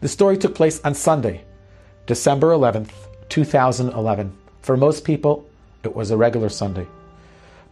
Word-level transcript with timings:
The 0.00 0.06
story 0.06 0.38
took 0.38 0.54
place 0.54 0.80
on 0.82 0.94
Sunday, 0.94 1.42
December 2.06 2.52
11th, 2.52 2.92
2011. 3.30 4.32
For 4.62 4.76
most 4.76 5.02
people, 5.02 5.44
it 5.82 5.92
was 5.92 6.12
a 6.12 6.16
regular 6.16 6.50
Sunday. 6.50 6.86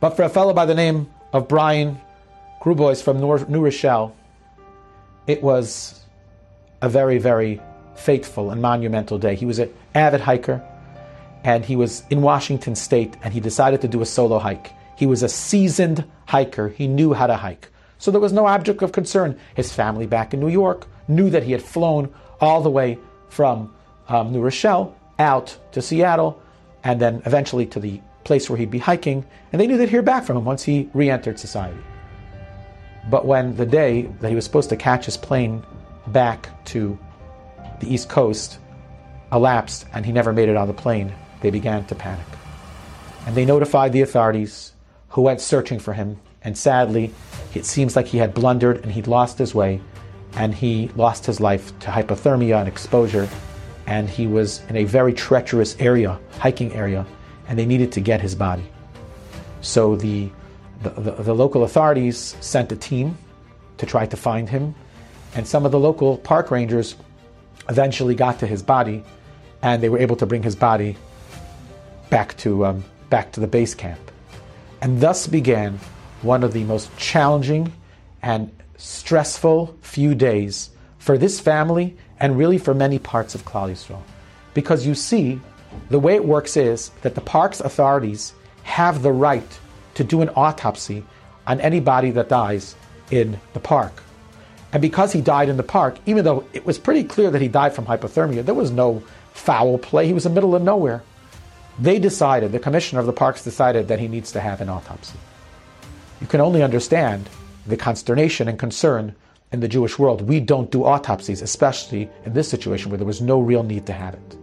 But 0.01 0.17
for 0.17 0.25
a 0.25 0.29
fellow 0.29 0.53
by 0.53 0.67
the 0.67 0.75
name 0.75 1.09
of 1.33 1.47
Brian 1.47 2.01
Grubois 2.61 3.01
from 3.01 3.21
New 3.21 3.65
Rochelle, 3.65 4.17
it 5.29 5.41
was 5.41 6.01
a 6.83 6.89
very, 6.89 7.19
very 7.19 7.61
fateful 7.95 8.51
and 8.51 8.61
monumental 8.61 9.19
day. 9.19 9.37
He 9.37 9.47
was 9.47 9.61
an 9.61 9.73
avid 9.95 10.21
hiker, 10.21 10.61
and 11.45 11.65
he 11.65 11.77
was 11.77 12.03
in 12.11 12.23
Washington 12.23 12.75
State, 12.75 13.17
and 13.23 13.33
he 13.33 13.39
decided 13.39 13.81
to 13.83 13.89
do 13.89 14.03
a 14.03 14.07
solo 14.07 14.41
hike. 14.41 14.73
He 14.97 15.07
was 15.07 15.23
a 15.23 15.29
seasoned 15.29 16.05
hiker. 16.27 16.71
He 16.71 16.89
knew 16.89 17.13
how 17.13 17.29
to 17.29 17.37
hike. 17.37 17.69
So 17.99 18.11
there 18.11 18.21
was 18.21 18.33
no 18.33 18.47
object 18.47 18.83
of 18.83 18.91
concern. 18.91 19.39
His 19.55 19.73
family 19.73 20.09
back 20.09 20.35
in 20.35 20.41
New 20.41 20.49
York 20.49 20.89
knew 21.09 21.31
that 21.31 21.43
he 21.43 21.53
had 21.53 21.63
flown 21.63 22.13
all 22.41 22.61
the 22.63 22.71
way 22.71 22.99
from 23.29 23.75
um, 24.09 24.33
New 24.33 24.41
Rochelle 24.41 24.97
out 25.19 25.57
to 25.73 25.83
Seattle 25.83 26.41
and 26.85 27.01
then 27.01 27.23
eventually 27.27 27.67
to 27.67 27.81
the 27.81 28.01
place 28.27 28.51
where 28.51 28.59
he'd 28.59 28.71
be 28.71 28.79
hiking, 28.79 29.25
and 29.53 29.61
they 29.61 29.67
knew 29.67 29.79
they'd 29.79 29.89
hear 29.89 30.03
back 30.03 30.25
from 30.25 30.37
him 30.37 30.45
once 30.45 30.63
he 30.63 30.91
re 30.93 31.09
entered 31.09 31.39
society. 31.39 31.79
But 33.09 33.25
when 33.25 33.57
the 33.57 33.65
day 33.65 34.03
that 34.21 34.29
he 34.29 34.35
was 34.35 34.45
supposed 34.45 34.69
to 34.71 34.77
catch 34.77 35.05
his 35.05 35.17
plane 35.17 35.65
back 36.09 36.49
to 36.67 36.99
the 37.81 37.93
East 37.93 38.09
Coast 38.09 38.59
elapsed 39.33 39.87
and 39.95 40.05
he 40.05 40.13
never 40.13 40.33
made 40.33 40.49
it 40.49 40.57
on 40.57 40.67
the 40.67 40.75
plane, 40.75 41.13
they 41.41 41.51
began 41.51 41.85
to 41.87 41.95
panic. 41.95 42.27
And 43.27 43.37
they 43.37 43.45
notified 43.45 43.93
the 43.93 44.03
authorities 44.03 44.73
who 45.11 45.23
went 45.23 45.41
searching 45.41 45.79
for 45.79 45.93
him. 45.93 46.19
And 46.43 46.59
sadly, 46.59 47.13
it 47.55 47.65
seems 47.65 47.97
like 47.97 48.07
he 48.07 48.19
had 48.19 48.35
blundered 48.35 48.83
and 48.83 48.93
he'd 48.93 49.07
lost 49.07 49.39
his 49.39 49.55
way 49.55 49.81
and 50.37 50.55
he 50.55 50.91
lost 50.97 51.27
his 51.27 51.41
life 51.41 51.77
to 51.81 51.89
hypothermia 51.89 52.59
and 52.59 52.69
exposure. 52.69 53.29
And 53.87 54.09
he 54.09 54.27
was 54.27 54.63
in 54.69 54.77
a 54.77 54.85
very 54.85 55.13
treacherous 55.13 55.77
area, 55.79 56.19
hiking 56.39 56.73
area, 56.73 57.07
and 57.49 57.59
they 57.59 57.67
needed 57.67 57.93
to 57.93 58.01
get 58.01 58.21
his 58.21 58.35
body. 58.35 58.65
So 59.61 59.97
the, 59.97 60.31
the, 60.83 60.91
the, 60.91 61.11
the 61.23 61.35
local 61.35 61.65
authorities 61.65 62.37
sent 62.41 62.73
a 62.73 62.77
team 62.77 63.17
to 63.79 63.87
try 63.87 64.07
to 64.07 64.17
find 64.17 64.49
him, 64.49 64.75
and 65.35 65.47
some 65.47 65.65
of 65.67 65.73
the 65.73 65.79
local 65.79 66.19
park 66.19 66.51
rangers 66.51 66.97
eventually 67.69 68.15
got 68.15 68.39
to 68.41 68.47
his 68.47 68.63
body, 68.63 69.05
and 69.63 69.83
they 69.83 69.89
were 69.89 69.99
able 69.99 70.17
to 70.17 70.27
bring 70.27 70.43
his 70.43 70.57
body 70.57 70.97
back 72.11 72.37
to, 72.39 72.67
um, 72.67 72.85
back 73.11 73.33
to 73.33 73.41
the 73.41 73.47
base 73.47 73.75
camp. 73.75 74.01
And 74.81 75.01
thus 75.01 75.27
began 75.27 75.79
one 76.23 76.43
of 76.43 76.53
the 76.53 76.65
most 76.65 76.97
challenging 76.99 77.73
and 78.23 78.51
stressful 78.77 79.77
few 79.81 80.15
days 80.15 80.71
for 80.99 81.17
this 81.19 81.41
family 81.41 81.97
and 82.19 82.39
really 82.39 82.59
for 82.59 82.75
many 82.75 82.99
parts 82.99 83.35
of 83.35 83.45
Klal 83.45 83.71
Yisrael. 83.71 84.03
Because 84.55 84.87
you 84.87 84.95
see, 84.95 85.41
the 85.91 85.99
way 85.99 86.15
it 86.15 86.25
works 86.25 86.57
is 86.57 86.91
that 87.03 87.15
the 87.15 87.21
park's 87.21 87.61
authorities 87.61 88.33
have 88.63 89.03
the 89.03 89.13
right 89.13 89.59
to 89.95 90.05
do 90.05 90.23
an 90.23 90.31
autopsy 90.31 91.05
on 91.47 91.61
anybody 91.61 92.11
that 92.11 92.29
dies 92.29 92.75
in 93.11 93.39
the 93.53 93.61
park. 93.61 94.03
And 94.73 94.83
because 94.83 95.13
he 95.13 95.21
died 95.21 95.49
in 95.49 95.57
the 95.57 95.63
park, 95.63 95.99
even 96.07 96.25
though 96.25 96.45
it 96.53 96.67
was 96.67 96.79
pretty 96.79 97.05
clear 97.05 97.31
that 97.31 97.41
he 97.41 97.49
died 97.49 97.73
from 97.73 97.87
hypothermia, 97.87 98.45
there 98.45 98.55
was 98.55 98.71
no 98.71 99.03
foul 99.33 99.79
play, 99.79 100.07
he 100.07 100.13
was 100.13 100.27
in 100.27 100.33
the 100.33 100.35
middle 100.35 100.55
of 100.55 100.63
nowhere. 100.63 101.03
They 101.79 101.99
decided, 101.99 102.53
the 102.53 102.59
commissioner 102.59 103.01
of 103.01 103.07
the 103.07 103.13
parks 103.13 103.45
decided 103.45 103.89
that 103.89 104.01
he 104.01 104.09
needs 104.09 104.33
to 104.33 104.41
have 104.41 104.61
an 104.61 104.69
autopsy. 104.69 105.19
You 106.21 106.27
can 106.27 106.41
only 106.41 106.63
understand 106.63 107.29
the 107.67 107.77
consternation 107.77 108.49
and 108.49 108.59
concern 108.59 109.15
in 109.53 109.61
the 109.61 109.69
Jewish 109.69 109.99
world. 109.99 110.23
We 110.23 110.41
don't 110.41 110.71
do 110.71 110.85
autopsies, 110.85 111.43
especially 111.43 112.11
in 112.25 112.33
this 112.33 112.49
situation 112.49 112.91
where 112.91 112.99
there 112.99 113.07
was 113.07 113.21
no 113.21 113.41
real 113.41 113.63
need 113.63 113.87
to 113.87 113.93
have 113.93 114.15
it. 114.15 114.37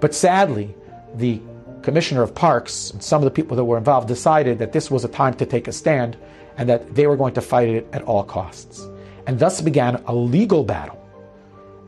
But 0.00 0.14
sadly, 0.14 0.74
the 1.16 1.40
commissioner 1.82 2.22
of 2.22 2.34
parks 2.34 2.90
and 2.90 3.02
some 3.02 3.20
of 3.20 3.24
the 3.24 3.30
people 3.30 3.56
that 3.56 3.64
were 3.64 3.78
involved 3.78 4.08
decided 4.08 4.58
that 4.58 4.72
this 4.72 4.90
was 4.90 5.04
a 5.04 5.08
time 5.08 5.34
to 5.34 5.46
take 5.46 5.68
a 5.68 5.72
stand 5.72 6.16
and 6.56 6.68
that 6.68 6.94
they 6.94 7.06
were 7.06 7.16
going 7.16 7.34
to 7.34 7.40
fight 7.40 7.68
it 7.68 7.86
at 7.92 8.02
all 8.02 8.24
costs. 8.24 8.86
And 9.26 9.38
thus 9.38 9.60
began 9.60 10.02
a 10.06 10.14
legal 10.14 10.64
battle. 10.64 11.00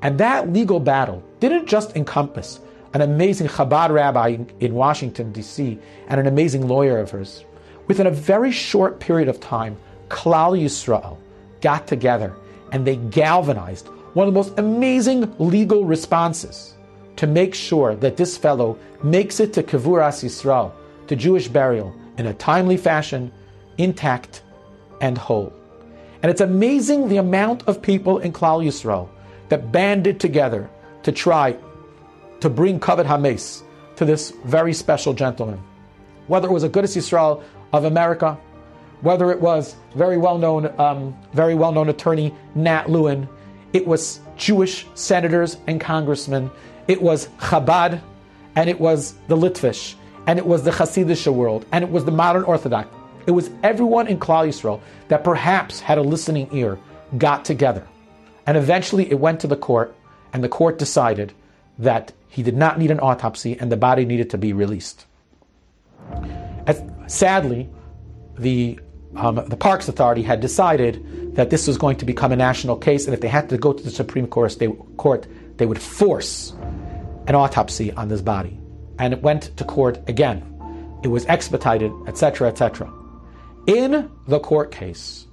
And 0.03 0.19
that 0.19 0.53
legal 0.53 0.81
battle 0.81 1.23
didn't 1.41 1.67
just 1.67 1.97
encompass 1.97 2.61
an 2.95 3.01
amazing 3.03 3.49
Chabad 3.49 3.91
rabbi 3.91 4.39
in 4.61 4.75
Washington, 4.75 5.33
D.C., 5.33 5.79
and 6.09 6.21
an 6.21 6.27
amazing 6.27 6.67
lawyer 6.67 6.99
of 6.99 7.11
hers. 7.11 7.45
Within 7.89 8.07
a 8.07 8.11
very 8.11 8.51
short 8.51 9.01
period 9.01 9.29
of 9.29 9.41
time, 9.41 9.77
Klal 10.09 10.61
Yisrael 10.61 11.19
got 11.61 11.87
together 11.87 12.35
and 12.73 12.87
they 12.87 12.97
galvanized 12.97 13.89
one 14.15 14.27
of 14.27 14.33
the 14.33 14.39
most 14.39 14.59
amazing 14.59 15.35
legal 15.39 15.85
responses 15.85 16.75
to 17.17 17.27
make 17.27 17.55
sure 17.55 17.95
that 17.97 18.17
this 18.17 18.37
fellow 18.37 18.79
makes 19.03 19.41
it 19.41 19.53
to 19.55 19.63
Kavuras 19.63 20.25
Yisrael, 20.25 20.73
to 21.07 21.17
Jewish 21.17 21.49
burial, 21.49 21.95
in 22.19 22.27
a 22.27 22.35
timely 22.35 22.77
fashion, 22.77 23.33
intact 23.79 24.43
and 25.01 25.19
whole. 25.19 25.53
And 26.23 26.31
it's 26.31 26.41
amazing 26.41 27.09
the 27.09 27.19
amount 27.19 27.67
of 27.69 27.83
people 27.83 28.19
in 28.19 28.33
Klal 28.33 28.65
Yisrael 28.65 29.09
that 29.49 29.71
banded 29.71 30.19
together 30.19 30.69
to 31.03 31.13
try 31.13 31.57
to 32.41 32.49
bring 32.49 32.81
Kavod 32.81 33.07
Hames 33.07 33.63
to 33.97 34.05
this 34.05 34.33
very 34.45 34.73
special 34.73 35.13
gentleman. 35.13 35.63
Whether 36.27 36.49
it 36.49 36.53
was 36.53 36.65
a 36.65 36.69
Agudas 36.69 36.97
Yisrael 36.97 37.43
of 37.73 37.85
America, 37.85 38.39
whether 39.03 39.31
it 39.31 39.41
was 39.41 39.77
very 39.95 40.17
well-known, 40.17 40.73
um, 40.79 41.17
very 41.33 41.55
well-known 41.55 41.89
attorney 41.89 42.35
Nat 42.55 42.91
Lewin, 42.91 43.29
it 43.73 43.87
was 43.87 44.21
Jewish 44.37 44.87
senators 44.95 45.59
and 45.67 45.81
congressmen, 45.81 46.51
it 46.89 47.01
was 47.01 47.29
Chabad, 47.39 48.01
and 48.55 48.71
it 48.71 48.81
was 48.81 49.15
the 49.29 49.37
Litvish, 49.37 49.95
and 50.27 50.39
it 50.39 50.47
was 50.47 50.63
the 50.63 50.71
Hasidic 50.71 51.33
world, 51.33 51.67
and 51.73 51.85
it 51.85 51.91
was 51.91 52.05
the 52.05 52.11
modern 52.11 52.45
Orthodox. 52.45 52.89
It 53.27 53.33
was 53.33 53.51
everyone 53.63 54.07
in 54.07 54.19
Klal 54.19 54.47
Yisrael 54.49 54.81
that 55.09 55.25
perhaps 55.25 55.81
had 55.81 55.99
a 55.99 56.03
listening 56.03 56.49
ear 56.53 56.79
got 57.19 57.45
together. 57.45 57.87
And 58.47 58.57
eventually 58.57 59.11
it 59.11 59.19
went 59.19 59.41
to 59.41 59.47
the 59.47 59.57
court, 59.57 59.95
and 60.33 60.43
the 60.43 60.49
court 60.49 60.79
decided 60.79 61.33
that 61.79 62.13
he 62.29 62.43
did 62.43 62.57
not 62.57 62.79
need 62.79 62.91
an 62.91 63.01
autopsy 63.01 63.59
and 63.59 63.71
the 63.71 63.77
body 63.77 64.05
needed 64.05 64.31
to 64.31 64.39
be 64.39 64.53
released. 64.53 65.07
As, 66.67 66.83
sadly, 67.07 67.69
the, 68.39 68.79
um, 69.15 69.37
the 69.47 69.57
Parks 69.57 69.89
Authority 69.89 70.23
had 70.23 70.41
decided 70.41 71.35
that 71.37 71.51
this 71.51 71.67
was 71.67 71.79
going 71.79 71.97
to 71.97 72.05
become 72.05 72.33
a 72.33 72.37
national 72.37 72.77
case, 72.77 73.07
and 73.07 73.15
if 73.15 73.21
they 73.21 73.29
had 73.29 73.49
to 73.51 73.59
go 73.59 73.73
to 73.73 73.83
the 73.83 73.91
Supreme 73.91 74.27
Court, 74.27 74.57
they, 74.59 74.69
court, 74.97 75.27
they 75.57 75.67
would 75.67 75.81
force 75.81 76.53
an 77.27 77.35
autopsy 77.35 77.93
on 77.93 78.09
this 78.09 78.21
body. 78.21 78.59
And 78.99 79.13
it 79.13 79.23
went 79.23 79.57
to 79.57 79.65
court 79.65 79.99
again. 80.09 80.53
It 81.03 81.09
was 81.09 81.27
expedited, 81.27 81.93
etc., 82.07 82.49
etc. 82.49 82.93
In 83.67 84.11
the 84.27 84.41
court 84.41 84.71
case, 84.71 85.27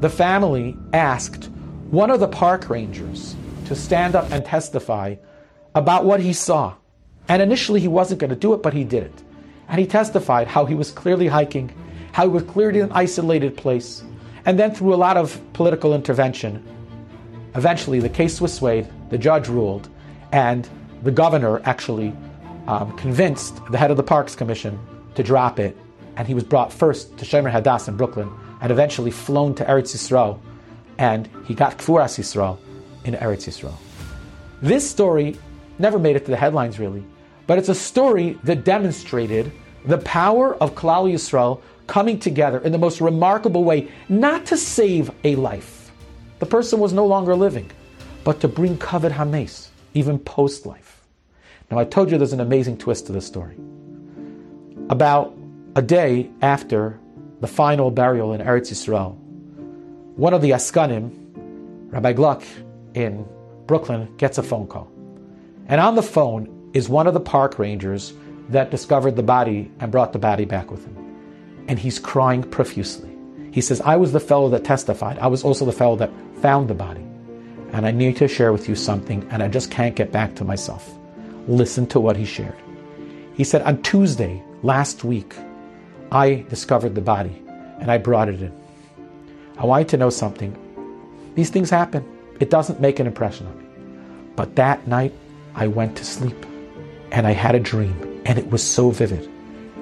the 0.00 0.10
family 0.10 0.76
asked 0.92 1.50
one 1.90 2.10
of 2.10 2.20
the 2.20 2.28
park 2.28 2.70
rangers 2.70 3.34
to 3.66 3.74
stand 3.74 4.14
up 4.14 4.30
and 4.30 4.44
testify 4.44 5.16
about 5.74 6.04
what 6.04 6.20
he 6.20 6.32
saw. 6.32 6.74
And 7.28 7.42
initially 7.42 7.80
he 7.80 7.88
wasn't 7.88 8.20
going 8.20 8.30
to 8.30 8.36
do 8.36 8.54
it, 8.54 8.62
but 8.62 8.74
he 8.74 8.84
did 8.84 9.04
it. 9.04 9.22
And 9.68 9.78
he 9.78 9.86
testified 9.86 10.48
how 10.48 10.64
he 10.66 10.74
was 10.74 10.90
clearly 10.90 11.28
hiking, 11.28 11.72
how 12.12 12.24
he 12.24 12.28
was 12.28 12.42
cleared 12.44 12.76
in 12.76 12.84
an 12.84 12.92
isolated 12.92 13.56
place. 13.56 14.02
And 14.46 14.58
then 14.58 14.74
through 14.74 14.94
a 14.94 14.96
lot 14.96 15.16
of 15.16 15.40
political 15.52 15.94
intervention, 15.94 16.64
eventually 17.54 18.00
the 18.00 18.08
case 18.08 18.40
was 18.40 18.52
swayed, 18.52 18.88
the 19.10 19.18
judge 19.18 19.48
ruled, 19.48 19.88
and 20.32 20.68
the 21.02 21.10
governor 21.10 21.60
actually 21.64 22.14
um, 22.66 22.96
convinced 22.96 23.60
the 23.70 23.78
head 23.78 23.90
of 23.90 23.96
the 23.96 24.02
Parks 24.02 24.34
Commission 24.34 24.78
to 25.14 25.22
drop 25.22 25.58
it. 25.58 25.76
And 26.16 26.26
he 26.26 26.34
was 26.34 26.44
brought 26.44 26.72
first 26.72 27.16
to 27.18 27.24
Shomer 27.24 27.50
Hadass 27.50 27.88
in 27.88 27.96
Brooklyn 27.96 28.30
and 28.60 28.70
eventually 28.70 29.10
flown 29.10 29.54
to 29.54 29.64
Eretz 29.64 29.94
Yisrael. 29.94 30.38
And 30.98 31.28
he 31.46 31.54
got 31.54 31.78
Kfuras 31.78 32.18
Yisrael 32.18 32.58
in 33.04 33.14
Eretz 33.14 33.48
Yisrael. 33.48 33.74
This 34.60 34.88
story 34.88 35.38
never 35.78 35.98
made 35.98 36.16
it 36.16 36.26
to 36.26 36.30
the 36.30 36.36
headlines 36.36 36.78
really, 36.78 37.02
but 37.46 37.58
it's 37.58 37.70
a 37.70 37.74
story 37.74 38.38
that 38.44 38.64
demonstrated 38.64 39.50
the 39.84 39.98
power 39.98 40.54
of 40.56 40.74
Klal 40.74 41.12
Yisrael 41.12 41.60
coming 41.86 42.18
together 42.18 42.58
in 42.60 42.72
the 42.72 42.78
most 42.78 43.00
remarkable 43.00 43.64
way, 43.64 43.88
not 44.08 44.46
to 44.46 44.56
save 44.56 45.10
a 45.24 45.34
life. 45.36 45.90
The 46.38 46.46
person 46.46 46.78
was 46.78 46.92
no 46.92 47.04
longer 47.06 47.34
living, 47.34 47.70
but 48.24 48.40
to 48.40 48.48
bring 48.48 48.78
Kavod 48.78 49.12
Hames, 49.12 49.70
even 49.94 50.18
post 50.18 50.66
life. 50.66 51.02
Now, 51.70 51.78
I 51.78 51.84
told 51.84 52.10
you 52.10 52.18
there's 52.18 52.32
an 52.32 52.40
amazing 52.40 52.78
twist 52.78 53.06
to 53.06 53.12
this 53.12 53.26
story. 53.26 53.56
About 54.88 55.36
a 55.76 55.82
day 55.82 56.30
after 56.42 56.98
the 57.40 57.46
final 57.46 57.90
burial 57.90 58.32
in 58.32 58.40
Eretz 58.40 58.70
Yisrael, 58.70 59.16
one 60.16 60.34
of 60.34 60.42
the 60.42 60.50
Askanim, 60.50 61.10
Rabbi 61.92 62.12
Gluck 62.12 62.42
in 62.94 63.26
Brooklyn, 63.66 64.14
gets 64.16 64.38
a 64.38 64.42
phone 64.42 64.66
call. 64.66 64.90
And 65.66 65.80
on 65.80 65.94
the 65.94 66.02
phone 66.02 66.70
is 66.72 66.88
one 66.88 67.06
of 67.06 67.14
the 67.14 67.20
park 67.20 67.58
rangers 67.58 68.12
that 68.50 68.70
discovered 68.70 69.16
the 69.16 69.22
body 69.22 69.70
and 69.80 69.90
brought 69.90 70.12
the 70.12 70.18
body 70.18 70.44
back 70.44 70.70
with 70.70 70.84
him. 70.84 70.96
And 71.68 71.78
he's 71.78 71.98
crying 71.98 72.42
profusely. 72.42 73.10
He 73.52 73.60
says, 73.60 73.80
I 73.80 73.96
was 73.96 74.12
the 74.12 74.20
fellow 74.20 74.48
that 74.50 74.64
testified. 74.64 75.18
I 75.18 75.26
was 75.28 75.44
also 75.44 75.64
the 75.64 75.72
fellow 75.72 75.96
that 75.96 76.10
found 76.40 76.68
the 76.68 76.74
body. 76.74 77.04
and 77.72 77.86
I 77.86 77.92
need 77.92 78.16
to 78.16 78.26
share 78.26 78.52
with 78.52 78.68
you 78.68 78.74
something, 78.74 79.24
and 79.30 79.44
I 79.44 79.48
just 79.48 79.70
can't 79.70 79.94
get 79.94 80.10
back 80.10 80.34
to 80.36 80.44
myself. 80.44 80.92
Listen 81.46 81.86
to 81.88 82.00
what 82.00 82.16
he 82.16 82.24
shared. 82.24 82.56
He 83.34 83.44
said, 83.44 83.62
On 83.62 83.80
Tuesday 83.82 84.42
last 84.62 85.04
week, 85.04 85.34
I 86.12 86.44
discovered 86.48 86.94
the 86.94 87.00
body 87.00 87.40
and 87.80 87.90
I 87.90 87.98
brought 87.98 88.28
it 88.28 88.42
in. 88.42 88.52
I 89.56 89.64
want 89.64 89.82
you 89.82 89.88
to 89.90 89.96
know 89.96 90.10
something. 90.10 90.56
These 91.36 91.50
things 91.50 91.70
happen. 91.70 92.04
It 92.40 92.50
doesn't 92.50 92.80
make 92.80 92.98
an 92.98 93.06
impression 93.06 93.46
on 93.46 93.58
me. 93.58 93.64
But 94.36 94.56
that 94.56 94.86
night, 94.86 95.14
I 95.54 95.68
went 95.68 95.96
to 95.98 96.04
sleep 96.04 96.44
and 97.12 97.26
I 97.26 97.32
had 97.32 97.54
a 97.54 97.60
dream, 97.60 97.96
and 98.24 98.38
it 98.38 98.50
was 98.50 98.62
so 98.62 98.90
vivid. 98.90 99.30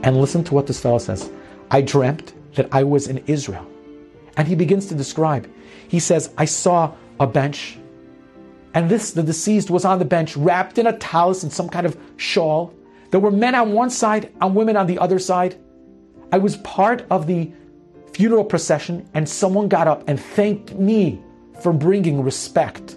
And 0.03 0.21
listen 0.21 0.45
to 0.45 0.55
what 0.55 0.67
this 0.67 0.81
fellow 0.81 0.99
says. 0.99 1.31
I 1.71 1.81
dreamt 1.81 2.35
that 2.55 2.69
I 2.73 2.85
was 2.85 3.09
in 3.09 3.19
Israel. 3.27 3.67
And 4.37 4.47
he 4.47 4.55
begins 4.55 4.87
to 4.87 4.95
describe. 4.95 5.51
He 5.89 5.99
says, 5.99 6.31
I 6.39 6.45
saw 6.45 6.95
a 7.19 7.27
bench, 7.27 7.79
and 8.75 8.89
this, 8.89 9.13
the 9.13 9.23
deceased, 9.23 9.71
was 9.71 9.85
on 9.85 9.99
the 9.99 10.05
bench, 10.05 10.37
wrapped 10.37 10.79
in 10.79 10.87
a 10.87 10.97
tallis 10.99 11.43
and 11.43 11.53
some 11.53 11.69
kind 11.69 11.87
of 11.87 11.99
shawl. 12.17 12.73
There 13.11 13.21
were 13.21 13.31
men 13.31 13.55
on 13.55 13.73
one 13.73 13.91
side 13.91 14.33
and 14.41 14.55
women 14.55 14.77
on 14.77 14.87
the 14.87 14.99
other 14.99 15.19
side. 15.19 15.59
I 16.31 16.39
was 16.39 16.59
part 16.59 17.07
of 17.11 17.27
the 17.27 17.51
funeral 18.13 18.45
procession, 18.45 19.09
and 19.15 19.29
someone 19.29 19.69
got 19.69 19.89
up 19.89 20.09
and 20.09 20.21
thanked 20.21 20.75
me 20.75 21.21
for 21.63 21.73
bringing 21.73 22.23
respect 22.23 22.97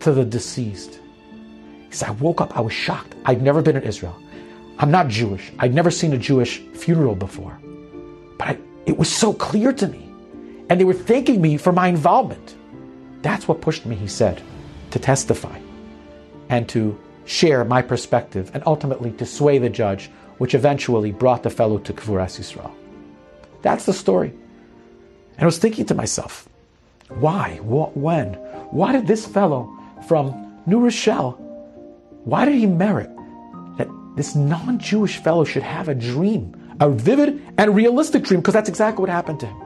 to 0.00 0.12
the 0.12 0.24
deceased. 0.24 1.00
He 1.88 1.94
said, 1.94 2.08
I 2.08 2.12
woke 2.12 2.40
up, 2.40 2.56
I 2.56 2.60
was 2.60 2.72
shocked. 2.72 3.14
I'd 3.24 3.42
never 3.42 3.60
been 3.60 3.76
in 3.76 3.82
Israel. 3.82 4.16
I'm 4.78 4.90
not 4.90 5.08
Jewish. 5.08 5.52
I'd 5.58 5.74
never 5.74 5.90
seen 5.90 6.12
a 6.12 6.18
Jewish 6.18 6.58
funeral 6.74 7.14
before. 7.14 7.58
But 8.38 8.48
I, 8.48 8.58
it 8.84 8.96
was 8.96 9.10
so 9.10 9.32
clear 9.32 9.72
to 9.72 9.88
me. 9.88 10.08
And 10.68 10.80
they 10.80 10.84
were 10.84 10.94
thanking 10.94 11.40
me 11.40 11.56
for 11.56 11.72
my 11.72 11.88
involvement. 11.88 12.56
That's 13.22 13.48
what 13.48 13.60
pushed 13.60 13.86
me, 13.86 13.96
he 13.96 14.08
said, 14.08 14.42
to 14.90 14.98
testify 14.98 15.58
and 16.48 16.68
to 16.68 16.98
share 17.24 17.64
my 17.64 17.82
perspective 17.82 18.50
and 18.54 18.62
ultimately 18.66 19.12
to 19.12 19.26
sway 19.26 19.58
the 19.58 19.70
judge, 19.70 20.10
which 20.38 20.54
eventually 20.54 21.12
brought 21.12 21.42
the 21.42 21.50
fellow 21.50 21.78
to 21.78 21.92
Kvuras 21.92 22.38
Yisrael. 22.38 22.72
That's 23.62 23.86
the 23.86 23.92
story. 23.92 24.28
And 24.28 25.42
I 25.42 25.46
was 25.46 25.58
thinking 25.58 25.86
to 25.86 25.94
myself, 25.94 26.48
why? 27.08 27.58
What, 27.62 27.96
when? 27.96 28.34
Why 28.70 28.92
did 28.92 29.06
this 29.06 29.26
fellow 29.26 29.72
from 30.06 30.46
New 30.66 30.80
Rochelle, 30.80 31.32
why 32.24 32.44
did 32.44 32.56
he 32.56 32.66
merit 32.66 33.08
this 34.16 34.34
non 34.34 34.78
Jewish 34.78 35.18
fellow 35.18 35.44
should 35.44 35.62
have 35.62 35.88
a 35.88 35.94
dream, 35.94 36.54
a 36.80 36.90
vivid 36.90 37.42
and 37.58 37.74
realistic 37.74 38.24
dream? 38.24 38.40
Because 38.40 38.54
that's 38.54 38.68
exactly 38.68 39.02
what 39.02 39.10
happened 39.10 39.40
to 39.40 39.46
him. 39.46 39.62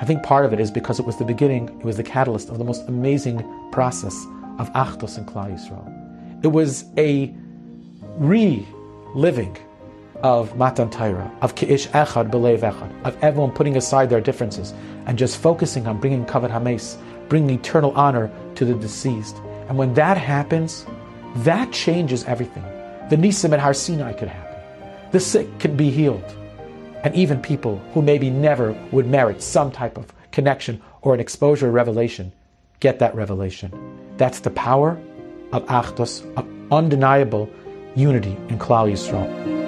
I 0.00 0.04
think 0.04 0.22
part 0.22 0.44
of 0.44 0.52
it 0.52 0.60
is 0.60 0.70
because 0.70 1.00
it 1.00 1.06
was 1.06 1.16
the 1.16 1.24
beginning, 1.24 1.68
it 1.80 1.84
was 1.84 1.96
the 1.96 2.02
catalyst 2.02 2.50
of 2.50 2.58
the 2.58 2.64
most 2.64 2.86
amazing 2.88 3.42
process 3.72 4.14
of 4.58 4.70
Achdus 4.72 5.16
and 5.16 5.26
Klal 5.26 5.52
Yisrael. 5.52 6.44
It 6.44 6.48
was 6.48 6.84
a 6.98 7.34
reliving 8.18 9.56
of 10.22 10.56
Matan 10.56 10.90
Torah, 10.90 11.30
of 11.42 11.54
Ki'ish 11.54 11.88
Echad 11.88 12.30
Belev 12.30 12.60
Echad, 12.60 13.04
of 13.04 13.16
everyone 13.22 13.50
putting 13.50 13.76
aside 13.76 14.10
their 14.10 14.20
differences 14.20 14.72
and 15.06 15.18
just 15.18 15.38
focusing 15.38 15.86
on 15.86 16.00
bringing 16.00 16.24
Kavod 16.26 16.50
Hames, 16.50 16.98
bringing 17.28 17.58
eternal 17.58 17.92
honor 17.92 18.30
to 18.56 18.64
the 18.64 18.74
deceased. 18.74 19.36
And 19.68 19.78
when 19.78 19.94
that 19.94 20.16
happens, 20.18 20.86
that 21.36 21.72
changes 21.72 22.24
everything. 22.24 22.64
The 23.10 23.16
Nisim 23.16 23.52
at 23.52 23.60
Har 23.60 23.74
Sinai 23.74 24.12
could 24.14 24.28
happen. 24.28 24.58
The 25.12 25.20
sick 25.20 25.58
can 25.58 25.76
be 25.76 25.90
healed. 25.90 26.24
And 27.02 27.14
even 27.14 27.40
people 27.40 27.78
who 27.92 28.00
maybe 28.00 28.30
never 28.30 28.72
would 28.92 29.06
merit 29.06 29.42
some 29.42 29.70
type 29.70 29.98
of 29.98 30.12
connection 30.32 30.80
or 31.02 31.12
an 31.12 31.20
exposure 31.20 31.68
or 31.68 31.70
revelation 31.70 32.32
get 32.80 32.98
that 33.00 33.14
revelation. 33.14 33.70
That's 34.16 34.40
the 34.40 34.50
power 34.50 34.98
of 35.52 35.64
Achdus, 35.66 36.24
of 36.36 36.46
undeniable 36.72 37.50
unity 37.94 38.36
in 38.48 38.58
Klal 38.58 38.90
Yisrael. 38.90 39.63